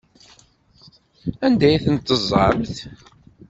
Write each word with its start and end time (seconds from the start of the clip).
Anda 1.45 1.65
ay 1.67 1.77
ten-teẓẓamt? 1.85 2.75